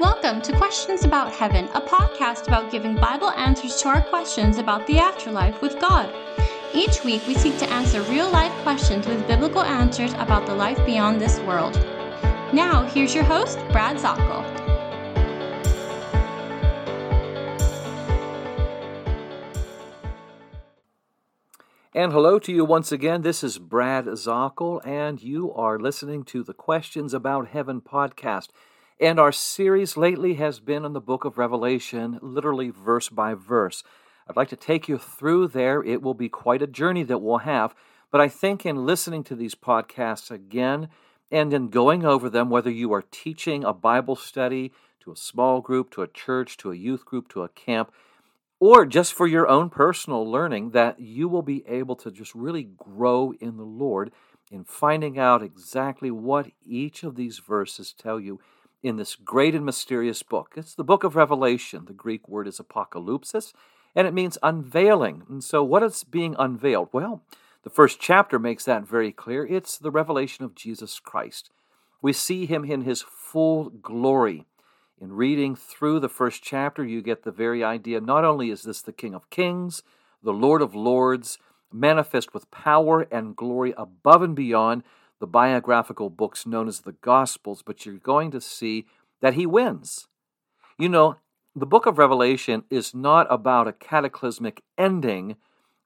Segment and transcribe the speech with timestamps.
[0.00, 4.84] Welcome to Questions About Heaven, a podcast about giving Bible answers to our questions about
[4.88, 6.12] the afterlife with God.
[6.74, 10.84] Each week, we seek to answer real life questions with biblical answers about the life
[10.84, 11.74] beyond this world.
[12.52, 14.42] Now, here's your host, Brad Zockoll.
[21.94, 23.22] And hello to you once again.
[23.22, 28.48] This is Brad Zockoll, and you are listening to the Questions About Heaven podcast.
[29.04, 33.84] And our series lately has been on the book of Revelation, literally verse by verse.
[34.26, 35.82] I'd like to take you through there.
[35.82, 37.74] It will be quite a journey that we'll have.
[38.10, 40.88] But I think in listening to these podcasts again
[41.30, 45.60] and in going over them, whether you are teaching a Bible study to a small
[45.60, 47.92] group, to a church, to a youth group, to a camp,
[48.58, 52.70] or just for your own personal learning, that you will be able to just really
[52.78, 54.12] grow in the Lord
[54.50, 58.40] in finding out exactly what each of these verses tell you
[58.84, 60.52] in this great and mysterious book.
[60.56, 61.86] It's the book of Revelation.
[61.86, 63.54] The Greek word is apocalypsis,
[63.96, 65.22] and it means unveiling.
[65.28, 66.90] And so, what is being unveiled?
[66.92, 67.22] Well,
[67.62, 69.46] the first chapter makes that very clear.
[69.46, 71.50] It's the revelation of Jesus Christ.
[72.02, 74.44] We see him in his full glory.
[75.00, 78.82] In reading through the first chapter, you get the very idea not only is this
[78.82, 79.82] the King of Kings,
[80.22, 81.38] the Lord of Lords,
[81.72, 84.82] manifest with power and glory above and beyond
[85.20, 88.86] the biographical books known as the Gospels, but you're going to see
[89.20, 90.08] that he wins.
[90.78, 91.16] You know,
[91.56, 95.36] the book of Revelation is not about a cataclysmic ending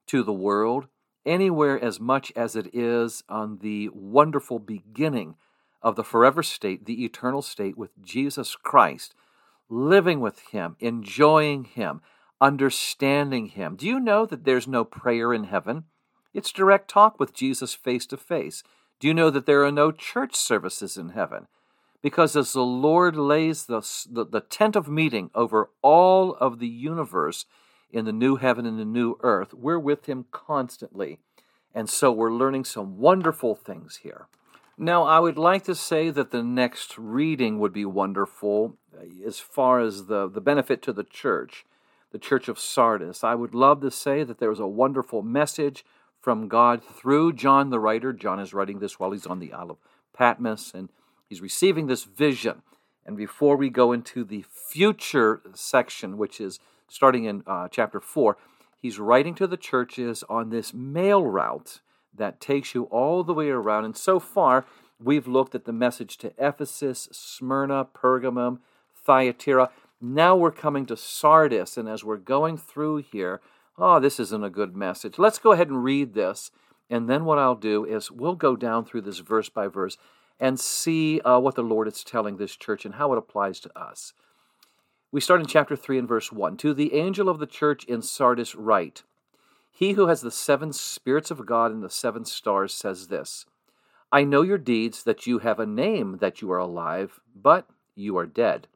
[0.06, 0.86] to the world
[1.26, 5.34] anywhere as much as it is on the wonderful beginning
[5.82, 9.14] of the forever state, the eternal state with Jesus Christ,
[9.68, 12.00] living with Him, enjoying Him,
[12.40, 13.76] understanding Him.
[13.76, 15.84] Do you know that there's no prayer in heaven?
[16.32, 18.62] It's direct talk with Jesus face to face.
[19.00, 21.46] Do you know that there are no church services in heaven?
[22.02, 26.68] Because as the Lord lays the, the, the, tent of meeting over all of the
[26.68, 27.44] universe
[27.90, 31.18] in the new heaven and the new earth, we're with Him constantly.
[31.74, 34.27] And so we're learning some wonderful things here.
[34.77, 39.40] Now, I would like to say that the next reading would be wonderful uh, as
[39.40, 41.67] far as the, the benefit to the church,
[42.12, 43.24] the church of Sardis.
[43.24, 45.84] I would love to say that there was a wonderful message
[46.20, 48.12] from God through John the writer.
[48.12, 49.79] John is writing this while he's on the Isle of
[50.17, 50.89] Patmos, and
[51.29, 52.62] he's receiving this vision.
[53.06, 56.58] And before we go into the future section, which is
[56.89, 58.36] starting in uh, chapter 4,
[58.77, 61.80] he's writing to the churches on this mail route
[62.14, 63.85] that takes you all the way around.
[63.85, 64.67] And so far,
[65.02, 68.58] we've looked at the message to Ephesus, Smyrna, Pergamum,
[69.06, 69.70] Thyatira.
[70.00, 73.40] Now we're coming to Sardis, and as we're going through here,
[73.78, 75.18] oh, this isn't a good message.
[75.18, 76.50] Let's go ahead and read this.
[76.90, 79.96] And then what I'll do is we'll go down through this verse by verse
[80.40, 83.78] and see uh, what the Lord is telling this church and how it applies to
[83.78, 84.14] us.
[85.11, 86.56] We start in chapter 3 and verse 1.
[86.58, 89.02] To the angel of the church in Sardis, write
[89.70, 93.46] He who has the seven spirits of God and the seven stars says this
[94.11, 98.17] I know your deeds, that you have a name, that you are alive, but you
[98.17, 98.68] are dead.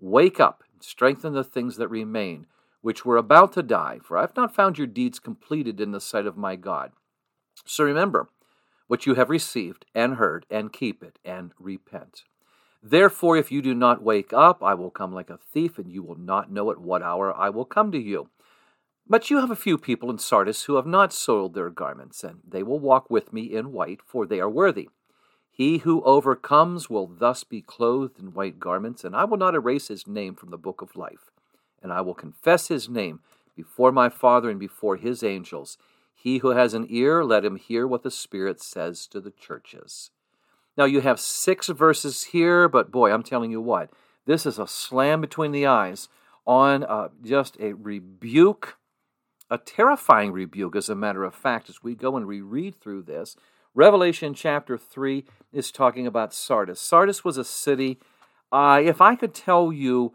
[0.00, 2.46] Wake up, strengthen the things that remain
[2.80, 6.00] which were about to die, for I have not found your deeds completed in the
[6.00, 6.92] sight of my God.
[7.64, 8.30] So remember
[8.86, 12.24] what you have received and heard, and keep it, and repent.
[12.82, 16.02] Therefore, if you do not wake up, I will come like a thief, and you
[16.02, 18.30] will not know at what hour I will come to you.
[19.06, 22.40] But you have a few people in Sardis who have not soiled their garments, and
[22.46, 24.88] they will walk with me in white, for they are worthy.
[25.50, 29.88] He who overcomes will thus be clothed in white garments, and I will not erase
[29.88, 31.30] his name from the book of life
[31.82, 33.20] and I will confess his name
[33.56, 35.78] before my Father and before his angels.
[36.14, 40.10] He who has an ear, let him hear what the Spirit says to the churches.
[40.76, 43.90] Now, you have six verses here, but boy, I'm telling you what,
[44.26, 46.08] this is a slam between the eyes
[46.46, 48.78] on uh, just a rebuke,
[49.50, 53.36] a terrifying rebuke, as a matter of fact, as we go and reread through this.
[53.74, 56.80] Revelation chapter 3 is talking about Sardis.
[56.80, 57.98] Sardis was a city,
[58.50, 60.14] uh, if I could tell you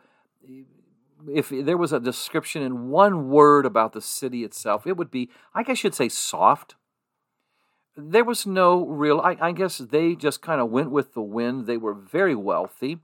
[1.32, 5.30] if there was a description in one word about the city itself, it would be,
[5.54, 6.76] I guess you'd say, soft.
[7.96, 11.66] There was no real, I, I guess they just kind of went with the wind.
[11.66, 13.00] They were very wealthy.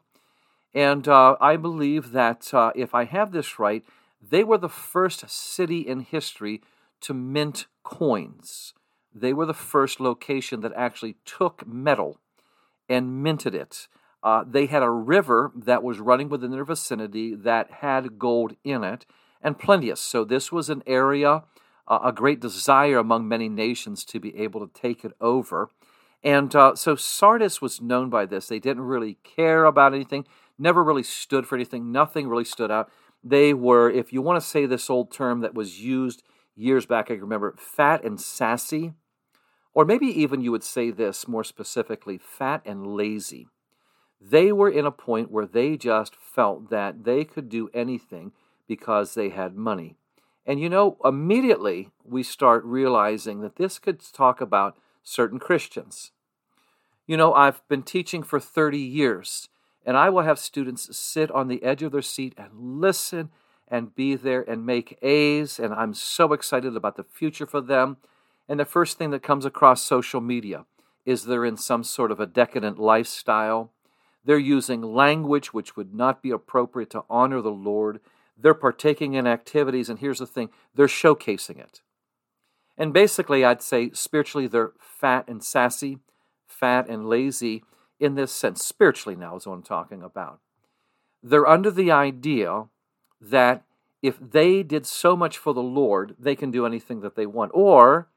[0.73, 3.83] And uh, I believe that uh, if I have this right,
[4.21, 6.61] they were the first city in history
[7.01, 8.73] to mint coins.
[9.13, 12.19] They were the first location that actually took metal
[12.87, 13.87] and minted it.
[14.21, 18.83] Uh, they had a river that was running within their vicinity that had gold in
[18.83, 19.05] it
[19.41, 20.01] and plenteous.
[20.01, 21.43] So this was an area,
[21.87, 25.69] uh, a great desire among many nations to be able to take it over.
[26.23, 28.47] And uh, so Sardis was known by this.
[28.47, 30.25] They didn't really care about anything.
[30.57, 31.91] never really stood for anything.
[31.91, 32.91] Nothing really stood out.
[33.23, 36.23] They were, if you want to say this old term that was used
[36.55, 38.93] years back, I remember, fat and sassy.
[39.73, 43.47] Or maybe even you would say this more specifically fat and lazy.
[44.21, 48.33] They were in a point where they just felt that they could do anything
[48.67, 49.95] because they had money.
[50.45, 56.11] And you know, immediately we start realizing that this could talk about certain Christians.
[57.07, 59.49] You know, I've been teaching for 30 years,
[59.85, 62.49] and I will have students sit on the edge of their seat and
[62.79, 63.29] listen
[63.67, 67.97] and be there and make A's, and I'm so excited about the future for them.
[68.47, 70.65] And the first thing that comes across social media
[71.05, 73.71] is they're in some sort of a decadent lifestyle.
[74.29, 77.99] They're using language which would not be appropriate to honor the Lord.
[78.37, 81.81] They're partaking in activities, and here's the thing they're showcasing it.
[82.77, 85.97] And basically, I'd say spiritually, they're fat and sassy,
[86.45, 87.63] fat and lazy
[87.99, 88.63] in this sense.
[88.63, 90.41] Spiritually, now is what I'm talking about.
[91.23, 92.65] They're under the idea
[93.19, 93.63] that
[94.03, 97.49] if they did so much for the Lord, they can do anything that they want.
[97.55, 98.09] Or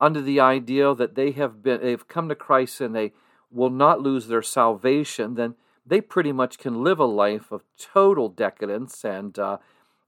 [0.00, 3.12] under the idea that they have been they've come to Christ and they
[3.50, 5.54] will not lose their salvation, then
[5.84, 9.58] they pretty much can live a life of total decadence and uh,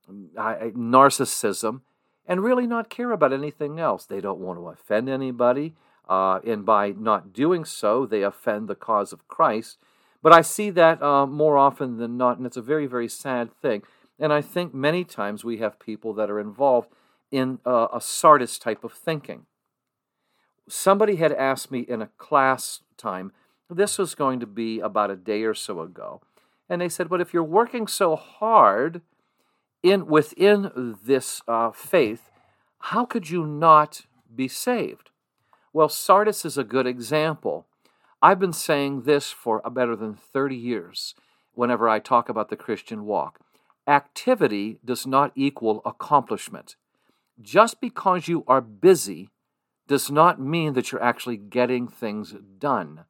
[0.09, 1.81] narcissism
[2.27, 4.07] and really not care about anything else.
[4.07, 5.75] They don't want to offend anybody,
[6.09, 9.79] uh, and by not doing so, they offend the cause of Christ.
[10.23, 13.53] But I see that uh, more often than not, and it's a very, very sad
[13.61, 13.83] thing.
[14.21, 16.91] And I think many times we have people that are involved
[17.33, 19.47] in uh, a Sardis type of thinking
[20.69, 23.33] somebody had asked me in a class time,
[23.69, 26.21] this was going to be about a day or so ago,
[26.69, 29.03] and they said, "But if you're working so hard
[29.83, 32.31] in within this uh, faith,
[32.79, 35.11] how could you not be saved?"
[35.73, 37.67] Well, Sardis is a good example.
[38.21, 41.15] I've been saying this for better than 30 years
[41.55, 43.41] whenever I talk about the Christian walk.
[43.87, 46.77] Activity does not equal accomplishment.
[47.41, 49.29] Just because you are busy
[49.89, 53.05] does not mean that you're actually getting things done.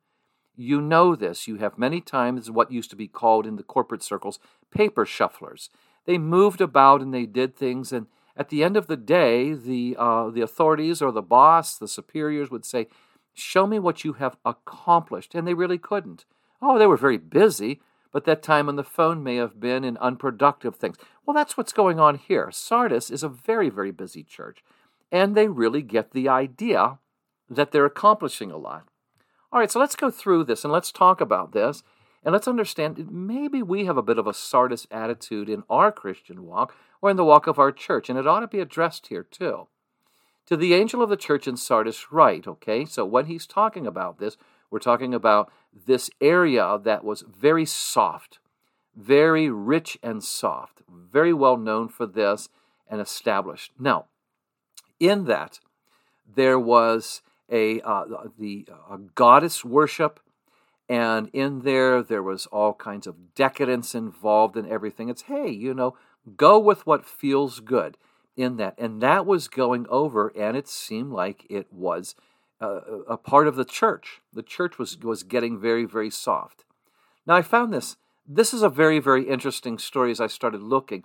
[0.54, 1.48] You know this.
[1.48, 4.38] You have many times what used to be called in the corporate circles
[4.70, 5.68] paper shufflers.
[6.04, 9.96] They moved about and they did things, and at the end of the day, the
[9.98, 12.88] uh, the authorities or the boss, the superiors would say,
[13.32, 16.24] "Show me what you have accomplished," and they really couldn't.
[16.60, 17.80] Oh, they were very busy,
[18.12, 20.96] but that time on the phone may have been in unproductive things.
[21.24, 22.50] Well, that's what's going on here.
[22.50, 24.62] Sardis is a very, very busy church
[25.12, 26.98] and they really get the idea
[27.48, 28.88] that they're accomplishing a lot.
[29.52, 31.82] All right, so let's go through this and let's talk about this
[32.24, 36.44] and let's understand maybe we have a bit of a Sardis attitude in our Christian
[36.44, 39.24] walk or in the walk of our church, and it ought to be addressed here
[39.24, 39.66] too.
[40.46, 42.84] To the angel of the church in Sardis, write, okay?
[42.84, 44.36] So when he's talking about this,
[44.70, 45.52] we're talking about
[45.86, 48.38] this area that was very soft,
[48.96, 52.48] very rich and soft, very well known for this
[52.88, 53.72] and established.
[53.78, 54.06] Now,
[55.02, 55.58] in that,
[56.34, 58.04] there was a uh,
[58.38, 58.66] the
[59.14, 60.20] goddess worship,
[60.88, 65.08] and in there there was all kinds of decadence involved in everything.
[65.08, 65.96] It's hey, you know,
[66.36, 67.98] go with what feels good
[68.36, 72.14] in that, and that was going over, and it seemed like it was
[72.60, 74.20] uh, a part of the church.
[74.32, 76.64] The church was was getting very very soft.
[77.26, 77.96] Now I found this.
[78.26, 81.02] This is a very very interesting story as I started looking.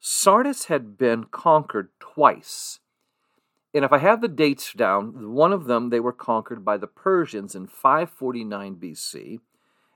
[0.00, 2.78] Sardis had been conquered twice
[3.78, 6.88] and if I have the dates down, one of them they were conquered by the
[6.88, 9.38] Persians in 549 BC,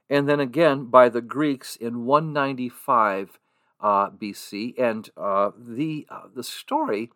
[0.08, 3.40] and then again by the Greeks in 195
[3.80, 4.78] uh, BC.
[4.78, 7.10] And uh, the uh, the story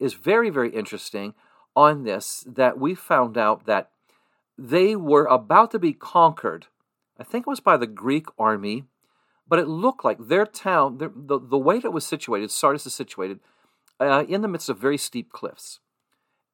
[0.00, 1.34] is very very interesting
[1.76, 2.46] on this.
[2.48, 3.90] That we found out that
[4.56, 6.68] they were about to be conquered.
[7.20, 8.84] I think it was by the Greek army,
[9.46, 12.86] but it looked like their town, their, the the way that it was situated, Sardis
[12.86, 13.40] is situated
[14.00, 15.80] uh, in the midst of very steep cliffs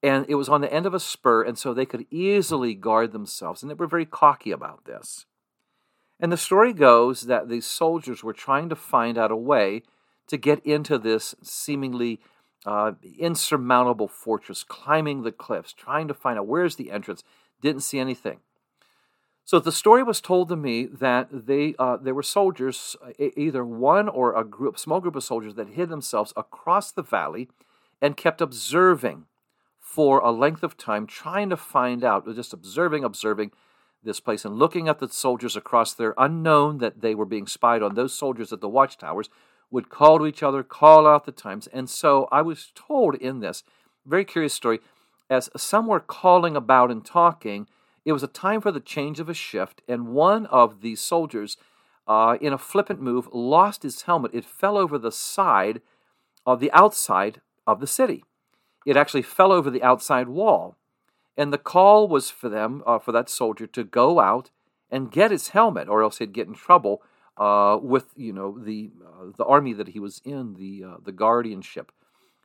[0.02, 3.12] and it was on the end of a spur, and so they could easily guard
[3.12, 5.26] themselves, and they were very cocky about this.
[6.18, 9.82] And the story goes that these soldiers were trying to find out a way
[10.28, 12.20] to get into this seemingly
[12.64, 17.24] uh, insurmountable fortress, climbing the cliffs, trying to find out where's the entrance.
[17.60, 18.38] Didn't see anything.
[19.44, 24.08] So the story was told to me that they uh, there were soldiers, either one
[24.08, 27.48] or a group, small group of soldiers that hid themselves across the valley
[28.00, 29.26] and kept observing
[29.94, 33.50] for a length of time trying to find out, just observing, observing
[34.02, 37.82] this place and looking at the soldiers across there, unknown that they were being spied
[37.82, 37.94] on.
[37.94, 39.28] Those soldiers at the watchtowers
[39.70, 41.66] would call to each other, call out the times.
[41.66, 43.64] And so I was told in this
[44.06, 44.80] very curious story,
[45.28, 47.68] as some were calling about and talking,
[48.06, 51.58] it was a time for the change of a shift, and one of the soldiers
[52.06, 54.34] uh, in a flippant move, lost his helmet.
[54.34, 55.82] It fell over the side
[56.46, 58.24] of the outside of the city.
[58.86, 60.76] It actually fell over the outside wall.
[61.36, 64.50] And the call was for them, uh, for that soldier, to go out
[64.90, 67.02] and get his helmet, or else he'd get in trouble
[67.38, 71.12] uh, with, you know, the uh, the army that he was in, the uh, the
[71.12, 71.90] guardianship.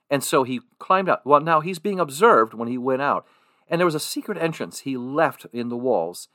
[0.10, 1.25] And so he climbed out.
[1.25, 3.27] Well, now he's being observed when he went out,
[3.67, 6.29] and there was a secret entrance he left in the walls.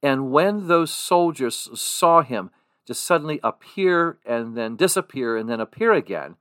[0.00, 2.50] And when those soldiers saw him
[2.86, 6.36] just suddenly appear and then disappear and then appear again,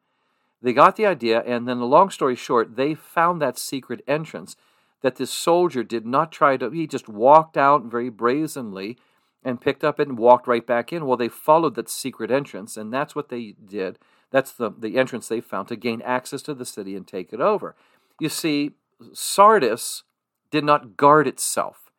[0.68, 1.42] they got the idea.
[1.46, 4.58] And then, the long story short, they found that secret entrance
[5.02, 8.98] that this soldier did not try to, he just walked out very brazenly
[9.46, 11.06] and picked up it and walked right back in.
[11.06, 13.98] Well, they followed that secret entrance, and that's what they did.
[14.30, 17.40] That's the, the entrance they found to gain access to the city and take it
[17.40, 17.74] over.
[18.20, 18.72] You see,
[19.14, 20.04] Sardis
[20.52, 21.92] did not guard itself,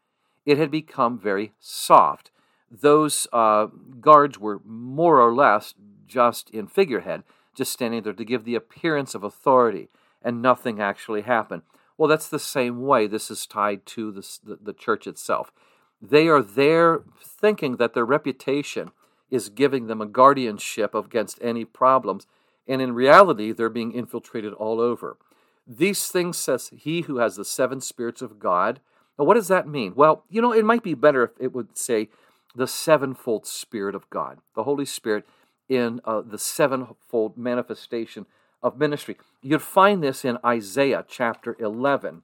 [0.44, 2.30] it had become very soft.
[2.70, 5.72] Those uh, guards were more or less
[6.06, 7.22] just in figurehead,
[7.58, 9.90] just standing there to give the appearance of authority,
[10.22, 11.62] and nothing actually happened.
[11.98, 15.52] Well, that's the same way this is tied to the, the church itself.
[16.00, 18.92] They are there thinking that their reputation
[19.30, 22.26] is giving them a guardianship against any problems,
[22.66, 25.18] and in reality, they're being infiltrated all over.
[25.66, 28.80] These things says he who has the seven spirits of God.
[29.18, 29.92] Now, what does that mean?
[29.96, 32.08] Well, you know, it might be better if it would say
[32.54, 35.26] the sevenfold Spirit of God, the Holy Spirit
[35.68, 38.26] in uh, the sevenfold manifestation
[38.62, 39.16] of ministry.
[39.42, 42.22] You'd find this in Isaiah chapter 11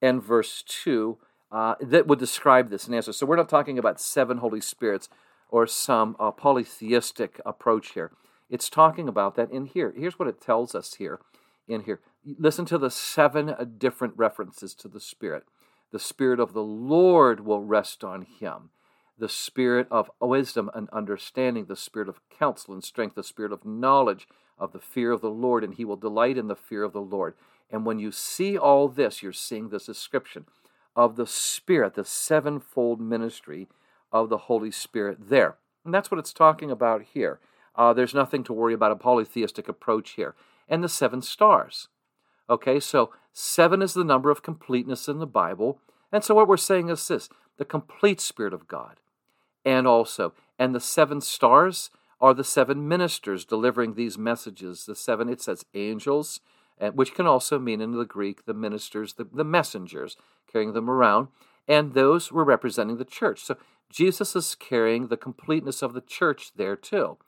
[0.00, 1.18] and verse 2
[1.52, 3.12] uh, that would describe this and answer.
[3.12, 5.08] So we're not talking about seven Holy Spirits
[5.48, 8.12] or some uh, polytheistic approach here.
[8.48, 9.92] It's talking about that in here.
[9.96, 11.20] Here's what it tells us here
[11.68, 12.00] in here.
[12.24, 15.44] Listen to the seven different references to the Spirit.
[15.92, 18.70] The Spirit of the Lord will rest on him
[19.18, 23.64] the spirit of wisdom and understanding, the spirit of counsel and strength, the spirit of
[23.64, 26.92] knowledge, of the fear of the Lord, and he will delight in the fear of
[26.92, 27.34] the Lord.
[27.70, 30.46] And when you see all this, you're seeing this description
[30.94, 33.68] of the Spirit, the sevenfold ministry
[34.10, 35.56] of the Holy Spirit there.
[35.84, 37.38] And that's what it's talking about here.
[37.74, 40.34] Uh, there's nothing to worry about a polytheistic approach here.
[40.68, 41.88] And the seven stars.
[42.48, 45.78] Okay, so seven is the number of completeness in the Bible.
[46.10, 49.00] And so what we're saying is this the complete Spirit of God
[49.66, 54.86] and also, and the seven stars are the seven ministers delivering these messages.
[54.86, 56.40] The seven, it says angels,
[56.94, 60.16] which can also mean in the Greek the ministers, the, the messengers,
[60.50, 61.28] carrying them around.
[61.68, 63.44] And those were representing the church.
[63.44, 63.56] So
[63.90, 67.18] Jesus is carrying the completeness of the church there too.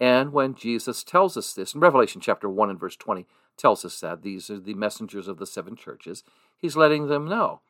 [0.00, 3.24] And when Jesus tells us this, in Revelation chapter 1 and verse 20
[3.56, 6.24] tells us that these are the messengers of the seven churches,
[6.58, 7.60] he's letting them know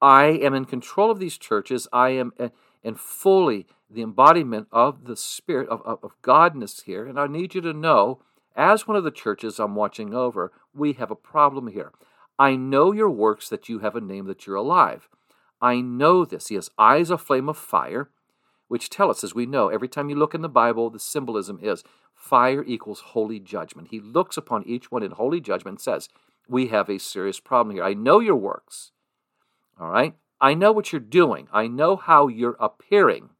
[0.00, 1.86] I am in control of these churches.
[1.92, 2.48] I am eh,
[2.82, 7.06] and fully the embodiment of the spirit of, of, of Godness here.
[7.06, 8.22] And I need you to know,
[8.56, 11.92] as one of the churches I'm watching over, we have a problem here.
[12.38, 15.08] I know your works that you have a name that you're alive.
[15.60, 16.48] I know this.
[16.48, 18.08] He has eyes a flame of fire,
[18.68, 21.58] which tell us, as we know, every time you look in the Bible, the symbolism
[21.60, 21.84] is
[22.14, 23.88] fire equals holy judgment.
[23.90, 26.08] He looks upon each one in holy judgment and says,
[26.48, 27.84] We have a serious problem here.
[27.84, 28.92] I know your works.
[29.78, 30.14] All right?
[30.40, 31.48] I know what you're doing.
[31.52, 33.30] I know how you're appearing,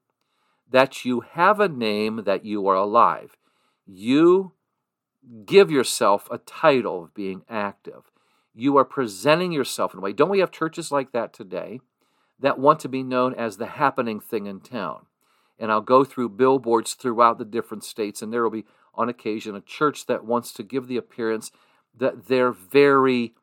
[0.70, 3.36] that you have a name, that you are alive.
[3.86, 4.52] You
[5.44, 8.10] give yourself a title of being active.
[8.54, 10.12] You are presenting yourself in a way.
[10.12, 11.80] Don't we have churches like that today
[12.38, 15.06] that want to be known as the happening thing in town?
[15.58, 18.64] And I'll go through billboards throughout the different states, and there will be,
[18.94, 21.50] on occasion, a church that wants to give the appearance
[21.96, 23.34] that they're very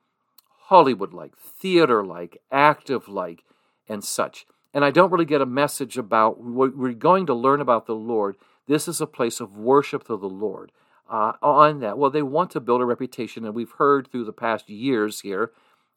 [0.64, 3.44] Hollywood like, theater like, active like,
[3.88, 4.46] and such.
[4.74, 7.96] And I don't really get a message about, what we're going to learn about the
[7.96, 8.36] Lord.
[8.68, 10.72] This is a place of worship to the Lord.
[11.10, 14.34] Uh, on that, well, they want to build a reputation, and we've heard through the
[14.34, 15.52] past years here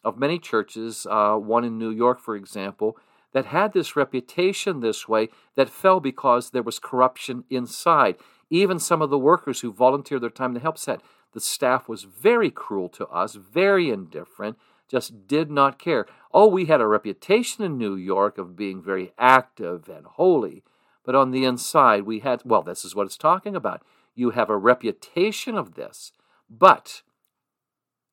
[0.05, 2.97] of many churches, uh, one in New York, for example,
[3.33, 8.17] that had this reputation this way that fell because there was corruption inside.
[8.51, 11.01] Even some of the workers who volunteered their time to help said
[11.33, 14.59] the staff was very cruel to us, very indifferent,
[14.91, 16.07] just did not care.
[16.35, 20.65] Oh, we had a reputation in New York of being very active and holy,
[21.05, 23.83] but on the inside we had, well, this is what it's talking about.
[24.15, 26.13] You have a reputation of this,
[26.49, 27.03] but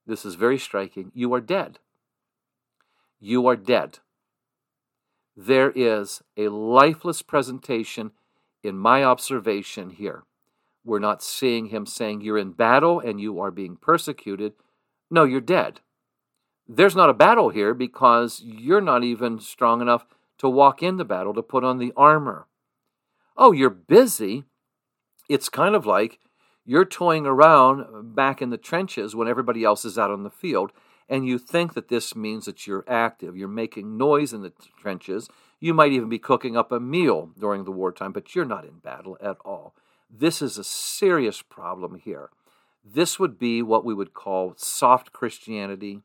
[0.05, 1.11] this is very striking.
[1.15, 1.79] You are dead.
[3.19, 3.99] You are dead.
[5.35, 8.11] There is a lifeless presentation
[8.63, 10.23] in my observation here.
[10.85, 14.53] We're not seeing him saying you're in battle and you are being persecuted.
[15.09, 15.81] No, you're dead
[16.67, 20.05] there's not a battle here because you're not even strong enough
[20.37, 22.47] to walk in the battle to put on the armor.
[23.35, 24.43] Oh, you're busy.
[25.29, 26.19] It's kind of like
[26.65, 30.71] you're toying around back in the trenches when everybody else is out on the field,
[31.07, 33.37] and you think that this means that you're active.
[33.37, 35.29] You're making noise in the trenches.
[35.59, 38.79] You might even be cooking up a meal during the wartime, but you're not in
[38.79, 39.73] battle at all.
[40.09, 42.29] This is a serious problem here.
[42.83, 46.01] This would be what we would call soft Christianity,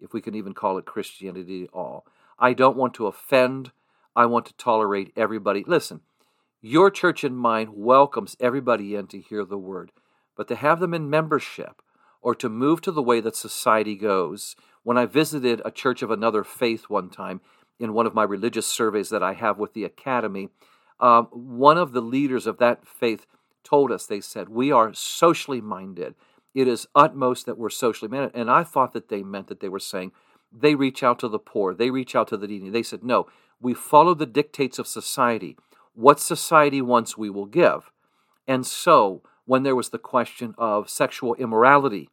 [0.00, 2.06] if we can even call it Christianity at all.
[2.38, 3.72] I don't want to offend.
[4.14, 5.64] I want to tolerate everybody.
[5.66, 6.00] Listen,
[6.60, 9.92] your church and mine welcomes everybody in to hear the word
[10.36, 11.82] but to have them in membership
[12.20, 14.54] or to move to the way that society goes.
[14.82, 17.40] When I visited a church of another faith one time
[17.80, 20.50] in one of my religious surveys that I have with the academy,
[21.00, 23.26] um, one of the leaders of that faith
[23.64, 26.14] told us, they said, We are socially minded.
[26.56, 28.32] It is utmost that we're socially minded.
[28.34, 30.12] And I thought that they meant that they were saying
[30.50, 32.70] they reach out to the poor, they reach out to the needy.
[32.70, 33.26] They said, No,
[33.60, 35.58] we follow the dictates of society.
[35.92, 37.90] What society wants, we will give.
[38.48, 42.08] And so, when there was the question of sexual immorality,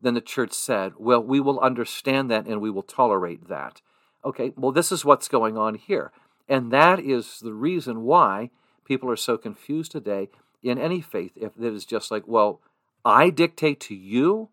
[0.00, 3.80] then the church said, well, we will understand that and we will tolerate that.
[4.24, 6.12] Okay, well, this is what's going on here.
[6.48, 8.50] And that is the reason why
[8.84, 10.28] people are so confused today
[10.62, 11.32] in any faith.
[11.36, 12.60] If it is just like, well,
[13.06, 14.50] I dictate to you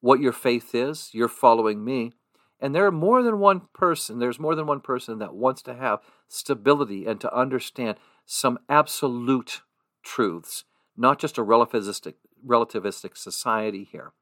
[0.00, 2.12] what your faith is, you're following me.
[2.58, 5.74] And there are more than one person, there's more than one person that wants to
[5.74, 9.60] have stability and to understand some absolute
[10.02, 10.64] truths
[10.96, 12.14] not just a relativistic,
[12.44, 14.12] relativistic society here.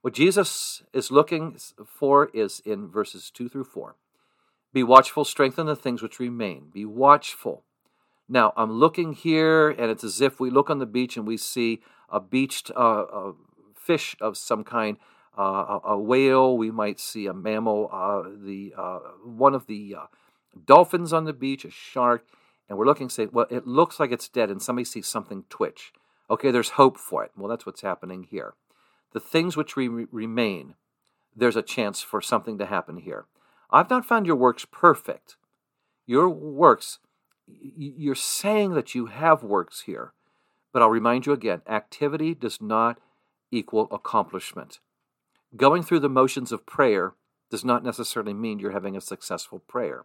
[0.00, 3.96] What Jesus is looking for is in verses 2 through 4.
[4.72, 6.70] Be watchful, strengthen the things which remain.
[6.72, 7.64] Be watchful.
[8.28, 11.36] Now, I'm looking here, and it's as if we look on the beach and we
[11.36, 13.32] see a beached uh, a
[13.74, 14.96] fish of some kind,
[15.38, 16.56] uh, a, whale.
[16.56, 20.06] We might see a mammal, uh, the uh, one of the uh,
[20.64, 22.26] dolphins on the beach, a shark,
[22.68, 25.92] and we're looking, say, well, it looks like it's dead, and somebody sees something twitch.
[26.30, 27.32] Okay, there's hope for it.
[27.36, 28.54] Well, that's what's happening here.
[29.12, 30.74] The things which re- remain,
[31.36, 33.26] there's a chance for something to happen here.
[33.70, 35.36] I've not found your works perfect.
[36.06, 36.98] Your works,
[37.46, 40.12] you're saying that you have works here,
[40.72, 42.98] but I'll remind you again activity does not
[43.50, 44.80] equal accomplishment.
[45.56, 47.14] Going through the motions of prayer
[47.50, 50.04] does not necessarily mean you're having a successful prayer.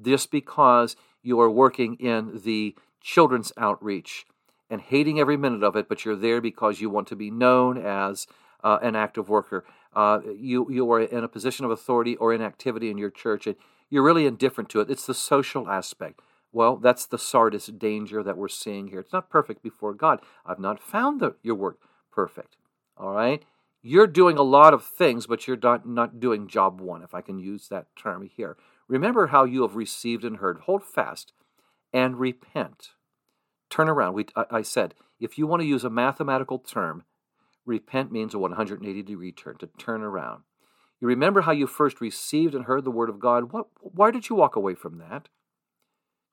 [0.00, 4.24] Just because you are working in the children's outreach
[4.70, 7.76] and hating every minute of it, but you're there because you want to be known
[7.76, 8.26] as
[8.62, 9.64] uh, an active worker.
[9.94, 13.46] Uh, you you are in a position of authority or in activity in your church,
[13.46, 13.56] and
[13.90, 14.90] you're really indifferent to it.
[14.90, 16.20] It's the social aspect.
[16.52, 19.00] Well, that's the Sardis danger that we're seeing here.
[19.00, 20.20] It's not perfect before God.
[20.46, 21.78] I've not found the, your work
[22.10, 22.56] perfect.
[22.96, 23.44] All right?
[23.82, 27.20] You're doing a lot of things, but you're not, not doing job one, if I
[27.20, 28.56] can use that term here.
[28.88, 30.60] Remember how you have received and heard.
[30.60, 31.32] Hold fast
[31.92, 32.90] and repent.
[33.70, 34.14] Turn around.
[34.14, 37.04] We, I, I said, if you want to use a mathematical term,
[37.66, 40.42] repent means a 180 degree turn, to turn around.
[41.00, 43.52] You remember how you first received and heard the word of God.
[43.52, 45.28] What, why did you walk away from that?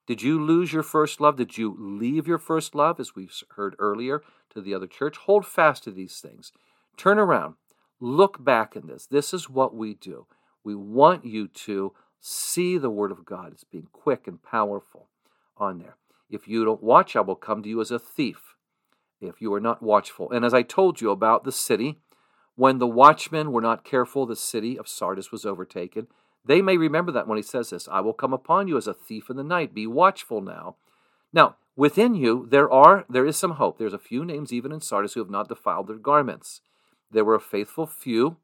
[0.08, 1.36] Did you lose your first love?
[1.36, 5.18] Did you leave your first love, as we've heard earlier, to the other church?
[5.18, 6.52] Hold fast to these things.
[6.98, 7.56] Turn around.
[8.00, 9.08] Look back in this.
[9.08, 10.28] This is what we do.
[10.64, 15.10] We want you to see the Word of God as being quick and powerful
[15.58, 15.96] on there.
[16.30, 18.56] If you don't watch, I will come to you as a thief,
[19.22, 20.32] if you are not watchful.
[20.32, 22.00] And as I told you about the city,
[22.56, 26.08] when the watchmen were not careful, the city of Sardis was overtaken.
[26.46, 28.94] They may remember that when he says this I will come upon you as a
[28.94, 29.74] thief in the night.
[29.74, 30.76] Be watchful now.
[31.34, 33.78] Now, within you, there are there is some hope.
[33.78, 36.62] There's a few names even in Sardis who have not defiled their garments.
[37.12, 38.38] There were a faithful few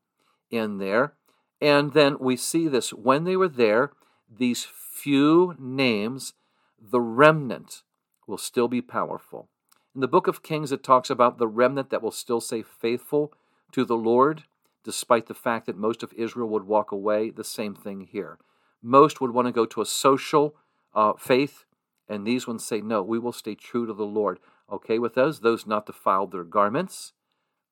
[0.49, 1.13] in there.
[1.61, 3.91] And then we see this when they were there,
[4.29, 6.33] these few names
[6.81, 7.83] the remnant
[8.25, 9.47] will still be powerful.
[9.93, 13.33] In the book of Kings, it talks about the remnant that will still stay faithful
[13.73, 14.45] to the Lord,
[14.83, 17.29] despite the fact that most of Israel would walk away.
[17.29, 18.37] The same thing here.
[18.81, 20.55] Most would want to go to a social
[20.93, 21.65] uh, faith,
[22.09, 24.39] and these ones say, No, we will stay true to the Lord.
[24.71, 25.39] Okay with those?
[25.39, 27.13] Those not defiled their garments.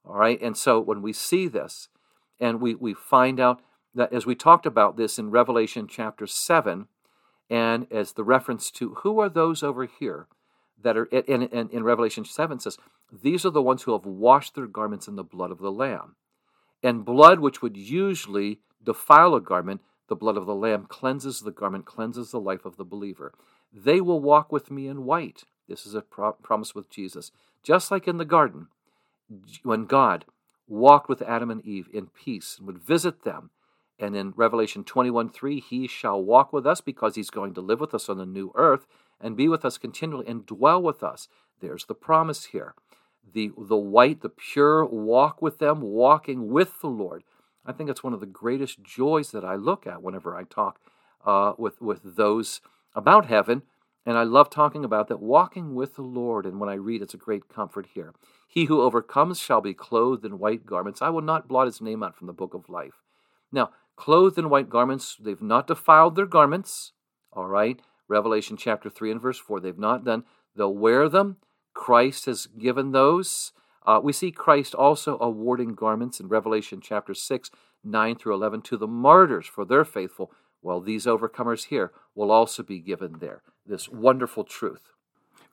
[0.06, 1.90] All right, and so when we see this,
[2.40, 3.62] and we, we find out
[3.94, 6.88] that as we talked about this in Revelation chapter 7,
[7.50, 10.28] and as the reference to who are those over here
[10.82, 12.78] that are in, in, in Revelation 7 says,
[13.12, 16.16] These are the ones who have washed their garments in the blood of the Lamb.
[16.82, 21.52] And blood, which would usually defile a garment, the blood of the Lamb cleanses the
[21.52, 23.34] garment, cleanses the life of the believer.
[23.72, 25.44] They will walk with me in white.
[25.68, 27.32] This is a pro- promise with Jesus.
[27.62, 28.68] Just like in the garden,
[29.64, 30.26] when God
[30.68, 33.52] walked with Adam and Eve in peace and would visit them
[34.00, 37.82] and in Revelation 21 3, he shall walk with us because he's going to live
[37.82, 38.88] with us on the new earth
[39.20, 41.28] and be with us continually and dwell with us.
[41.60, 42.74] There's the promise here.
[43.24, 47.24] The, the white, the pure, walk with them, walking with the Lord.
[47.66, 50.80] I think it's one of the greatest joys that I look at whenever I talk
[51.26, 52.62] uh, with, with those
[52.96, 53.64] about heaven.
[54.06, 56.46] And I love talking about that, walking with the Lord.
[56.46, 58.14] And when I read, it's a great comfort here.
[58.48, 61.02] He who overcomes shall be clothed in white garments.
[61.02, 63.04] I will not blot his name out from the book of life.
[63.52, 66.94] Now, clothed in white garments, they've not defiled their garments.
[67.34, 67.80] All right.
[68.08, 69.60] Revelation chapter 3 and verse 4.
[69.60, 70.24] They've not done,
[70.56, 71.38] they'll wear them.
[71.80, 73.54] Christ has given those.
[73.86, 77.50] Uh, we see Christ also awarding garments in Revelation chapter 6,
[77.86, 80.30] 9 through 11 to the martyrs for their faithful,
[80.62, 83.44] Well, these overcomers here will also be given there.
[83.66, 84.92] This wonderful truth.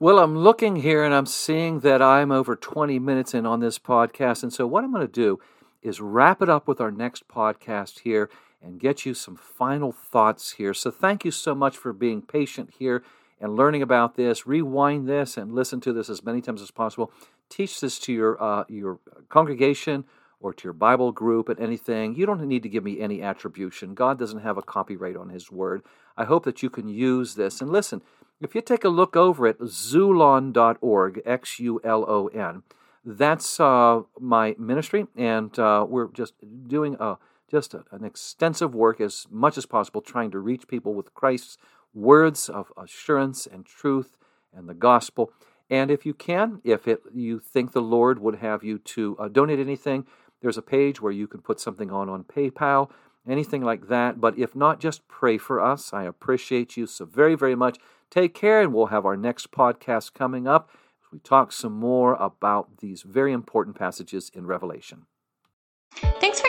[0.00, 3.78] Well, I'm looking here and I'm seeing that I'm over 20 minutes in on this
[3.78, 4.42] podcast.
[4.42, 5.38] And so, what I'm going to do
[5.80, 8.28] is wrap it up with our next podcast here
[8.60, 10.74] and get you some final thoughts here.
[10.74, 13.04] So, thank you so much for being patient here
[13.40, 14.46] and learning about this.
[14.46, 17.12] Rewind this and listen to this as many times as possible.
[17.48, 20.04] Teach this to your uh, your congregation
[20.40, 22.14] or to your Bible group and anything.
[22.14, 23.94] You don't need to give me any attribution.
[23.94, 25.82] God doesn't have a copyright on His Word.
[26.16, 27.60] I hope that you can use this.
[27.60, 28.02] And listen,
[28.40, 32.62] if you take a look over at xulon.org, X U L O N,
[33.04, 36.34] that's uh, my ministry, and uh, we're just
[36.66, 37.16] doing a
[37.48, 41.56] just a, an extensive work as much as possible trying to reach people with Christ's
[41.96, 44.18] words of assurance and truth
[44.52, 45.32] and the gospel.
[45.68, 49.28] And if you can, if it, you think the Lord would have you to uh,
[49.28, 50.06] donate anything,
[50.42, 52.90] there's a page where you can put something on on PayPal,
[53.28, 54.20] anything like that.
[54.20, 55.92] But if not, just pray for us.
[55.92, 57.78] I appreciate you so very, very much.
[58.10, 60.70] Take care, and we'll have our next podcast coming up.
[61.10, 65.06] We talk some more about these very important passages in Revelation.